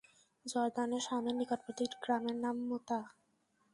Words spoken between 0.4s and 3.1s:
জর্দানে শামের নিকটবর্তী একটি গ্রামের নাম মুতা।